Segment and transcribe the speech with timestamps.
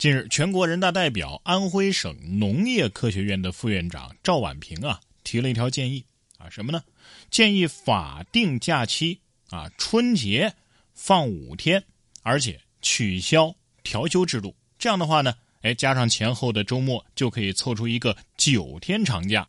[0.00, 6.02] 近日，全国人大代表、安徽省农业科学院的副院长赵婉平啊，提了一条建议
[6.38, 6.82] 啊，什么呢？
[7.30, 10.54] 建议法定假期啊，春节
[10.94, 11.84] 放五天，
[12.22, 14.56] 而且取消调休制度。
[14.78, 19.46] 这样的话呢，哎，加上前后的周末，就可以凑出一个九天长假。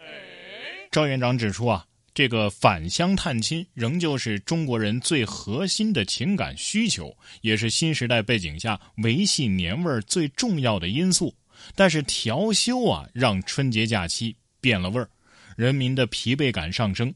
[0.92, 1.88] 赵院长指出啊。
[2.14, 11.34] 这个返乡探亲仍旧是中国人最核心的情感需求，也是新时代背景下维系年味儿最重要的因素。
[11.76, 15.08] 但是调休啊，让春节假期变了味儿，
[15.56, 17.14] 人民的疲惫感上升，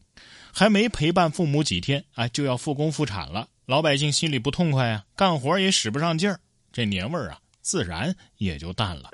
[0.54, 6.40] 还没陪伴父母几天，哎，就要复工复产了，老百姓心里不痛快啊，干活也使不上劲儿，
[6.72, 9.10] 这年味儿啊，自然也就淡了。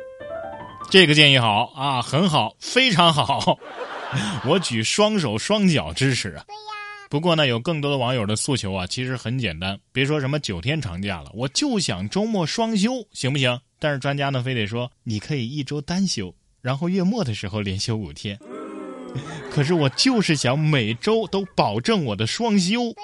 [0.90, 3.58] 这个建议好啊，很好，非常好。
[4.46, 6.44] 我举双手双脚支持啊！
[6.48, 6.62] 对呀。
[7.10, 13.60] 不过呢，有更多的网友的诉求啊，其实很简单，别说什么九天长假了，我就想周末双休，行不行？
[13.80, 18.40] 但是专家呢，非得说你可以一周单休，然后月末的时候连休五天。
[19.52, 22.96] 可是我就是想每周都保证我的双休。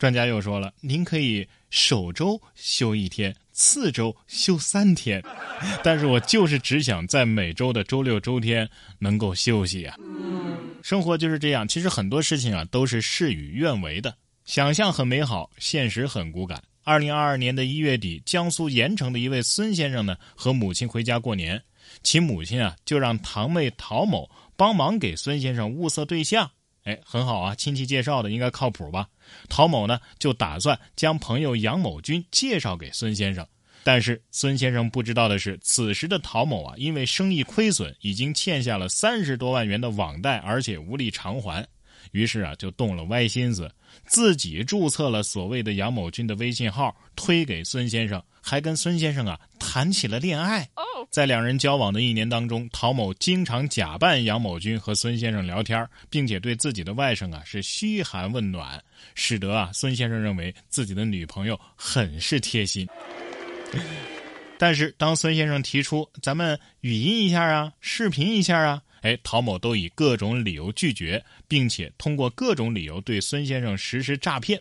[0.00, 3.34] 专家又说了，您可以首周休一天。
[3.52, 5.22] 次周休三天，
[5.84, 9.96] 但是我就是只想在每周的周六周天能够休息啊。
[10.84, 14.14] 生活就是这样，其实很多事情啊都是事与愿违的。
[14.44, 16.62] 想象很美好，现实很骨感。
[16.82, 21.62] 二零二二年的一月底，江苏盐城的一位孙先生呢和母亲回家过年，
[22.02, 26.50] 其母亲啊就让堂妹陶某帮忙给孙先生物色对象。
[26.82, 29.08] 哎，很好啊，亲戚介绍的应该靠谱吧？
[29.48, 33.48] 陶某呢就打算将朋友杨某军介绍给孙先生，
[33.84, 41.64] 但是孙先生不知道的是，此时的陶某啊，因为生意亏损，已经欠下了三十多万元的网贷，而且无力偿还，
[42.12, 43.70] 于是啊就动了歪心思，
[44.06, 50.66] 自己注册了所谓的杨某军的微信号，推给孙先生，还跟孙先生啊谈起了恋爱。
[51.10, 58.82] 在两人交往的一年当中，陶某经常假扮杨某军和孙先生聊天，并且对自己的外甥啊是嘘寒问暖，
[59.14, 62.88] 使得啊孙先生认为自己的女朋友很是贴心。
[64.56, 74.60] 但是当孙先生提出咱们语音一下啊，视频一下啊，哎，陶某都以各种理由拒绝，并且通过各种理由对孙先生实施诈骗。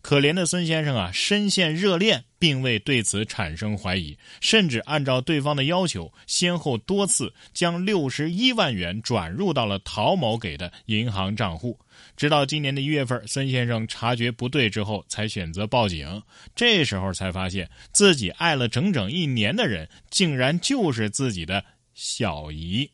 [0.00, 11.78] 可怜的孙先生啊，深陷热恋，并未对此产生怀疑，甚至按照对方的要求，先后多次将六十一万元转入到了陶某给的银行账户。
[12.16, 16.22] 直到今年的一月份，孙先生察觉不对之后，才选择报警。
[16.54, 21.62] 这时候才发现自己爱了整整一年的人，竟然就是自己的
[21.94, 22.88] 小姨。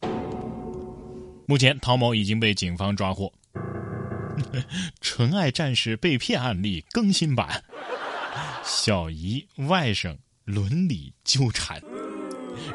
[1.47, 3.31] 目前，陶某已经被警方抓获。
[5.01, 7.63] 纯爱战士被骗案例更新版，
[8.65, 11.81] 小姨外甥伦理纠缠，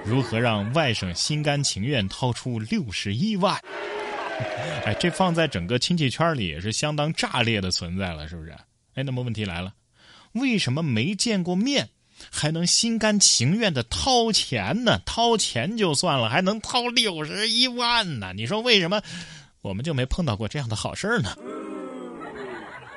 [0.06, 3.60] 如何让外甥心甘情愿掏出六十一万？
[4.86, 8.56] 哎，这放在整个亲戚圈里也是相当炸裂的存在了，是不是？
[8.96, 9.74] 哎，那么问题来了，
[10.34, 11.90] 为什么没见过面
[12.32, 15.00] 还能心甘情愿的掏钱呢？
[15.06, 18.32] 掏钱就算了，还能掏六十一万呢？
[18.34, 19.02] 你说为什么？
[19.62, 21.36] 我们就没碰到过这样的好事呢。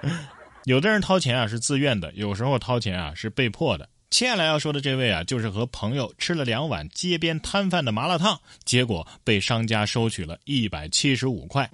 [0.64, 3.88] 有的人掏钱啊是自愿的，有时候掏钱啊是被迫的。
[4.10, 11.68] 接下来要说的这位啊，就是和朋友吃了两碗街边摊贩的麻辣烫，结果被商家收取了一百七十五块，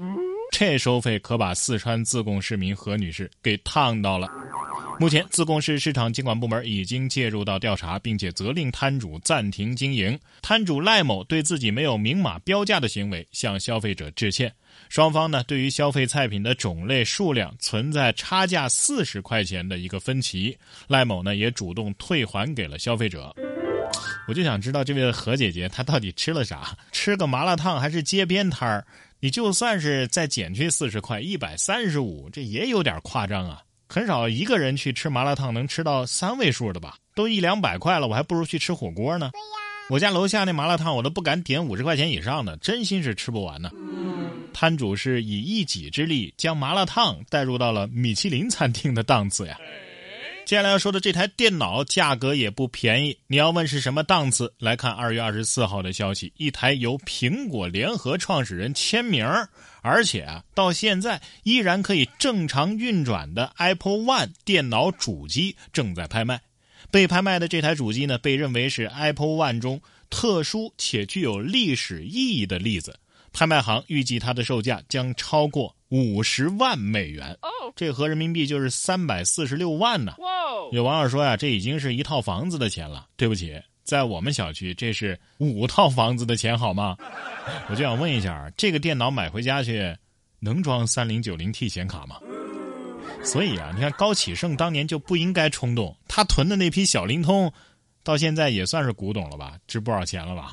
[0.53, 4.29] 这收费可把四川自贡市民何女士给烫到了。
[5.01, 10.19] 目前，自贡市市场监管部门已经介入到调查，并且责令摊主暂停经营。
[10.43, 14.53] 摊主赖某对自己没有明码标价的行为向消费者致歉。
[14.89, 20.59] 双方呢，对于消费菜品的种类数量存在差价四十块钱的一个分歧，
[20.89, 23.33] 赖某呢也主动退还给了消费者。
[24.27, 26.77] 我就想知道这位何姐姐她到底吃了啥？
[26.91, 28.85] 吃个麻辣烫还是街边摊儿？
[29.21, 33.63] 你就算是再减去四十块，一百三十五，这也有点夸张啊。
[33.89, 36.97] 很少一个人去吃麻辣烫能吃到三位数的吧？
[37.15, 39.31] 都一两百块了，我还不如去吃火锅呢。
[39.33, 39.45] 对呀，
[39.89, 43.71] 我家楼下那麻辣烫我都不敢点五十块钱以上的，真心是吃不完呢。
[44.53, 49.57] 摊主是以一己之力将麻辣烫带入到了米其林餐厅的档次呀。
[50.49, 54.55] 接下来要说的这台电脑价格也不便宜，你要问是什么档次？
[54.59, 59.27] 来看二月二十四号的消息，一台由苹果联合创始人签名，
[59.83, 66.41] 而且啊到现在依然可以正常运转的 Apple One 电脑主机正在拍卖。
[66.91, 72.99] 被拍卖的这台主机呢，被认为是 Apple One 中特殊且具有历史意义的例子。
[73.33, 77.37] 拍卖行预计它的售价将超过五十万美元，
[77.75, 80.15] 这合人民币就是三百四十六万呢。
[80.73, 83.07] 有网友说呀，这已经是一套房子的钱了。
[83.17, 86.97] 对不起，在我们小区这是五套房子的钱好吗？
[87.71, 89.97] 我就想问一下，这个电脑买回家去
[90.41, 92.17] 能装三零九零 T 显卡吗？
[93.25, 97.51] 所以啊，你看高启盛当年就不应该冲动，他囤的那批小灵通，
[98.05, 99.57] 到现在也算是古董了吧？
[99.67, 100.53] 值不少钱了吧？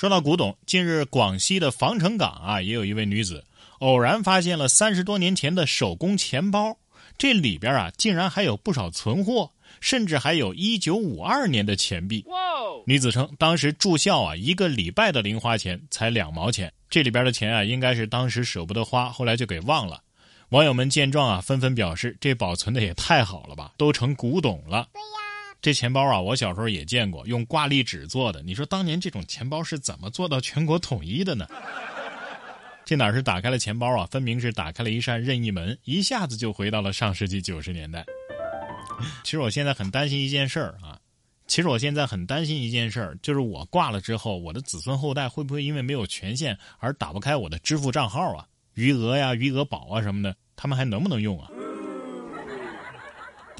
[0.00, 3.44] 说到古董，近日广西的防城港啊，也有一位女子
[3.80, 6.74] 偶然发现了三十多年前的手工钱包，
[7.18, 12.24] 这里边啊竟然还有不少存货，甚至还有一九五二年的钱币。
[12.86, 20.00] 女子称，当时住校啊，一个礼拜的零花钱才两毛钱，这里边的钱啊，应该是当时舍不得花，后来就给忘了。
[20.48, 25.29] 网友们见状啊，纷纷表示：“这保存的也太好了吧，都成古董了。”对呀，
[25.62, 28.42] 这钱包啊，我小时候也见过，用挂历纸做的。
[28.42, 31.46] 你说当年这种钱包是怎么做到全国统一的呢？
[32.84, 38.04] 这哪是打开了钱包啊，分明是打开了一扇任意门，一下子就回到了上世纪九十年代。
[39.22, 40.98] 其实我现在很担心一件事儿啊，
[41.46, 48.46] 其实我现在很担心一件事儿，就是我挂了之后，我的子孙后代会不会因为没有权限而打不开我的支付账号啊？
[48.74, 51.50] 余额呀、余额宝啊什么的，他们还能不能用啊？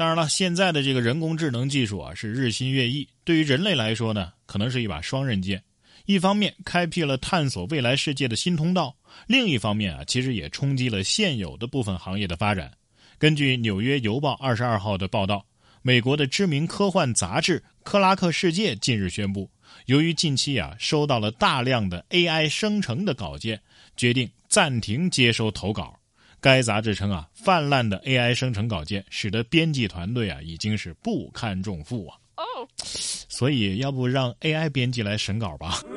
[0.00, 5.62] 当然了，现在的这个人工智能技术啊是日新月异，对于人类来说呢，可能是一把双刃剑。
[6.06, 12.73] 一方面开辟了探索未来世界的新通道，另一方面啊，其实也冲击了现有的部分行业的发展。
[13.19, 15.44] 根据《纽约邮报》二十二号的报道，
[15.82, 19.50] 美国的知名科幻杂志《克拉克世界》近日宣布，
[19.85, 23.61] 由于近期啊收到了大量的 AI 生成的稿件，
[23.99, 24.31] 决定。
[24.49, 26.00] 暂停接收投稿，
[26.41, 32.17] 该杂志称啊，泛滥的 AI 生成稿件使得编辑团队啊已经是不堪重负啊。
[32.37, 35.81] 哦，所以要不让 AI 编辑来审稿吧？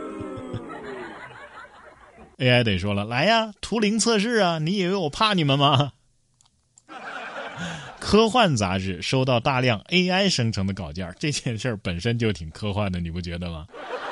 [2.38, 4.60] AI 得说了，来呀，图灵测试啊！
[4.60, 5.94] 你以为我怕你们吗？
[8.00, 13.66] 科幻杂志收到大量 AI 生成的稿件，这件事儿本身就挺科幻的，你不觉得吗？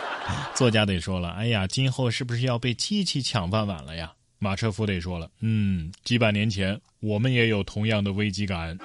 [0.56, 4.14] 作家得说了，哎呀，今后是不是要被机器抢饭碗了呀？
[4.44, 8.76] 马车夫得说了，嗯，几百年前我们也有同样的危机感。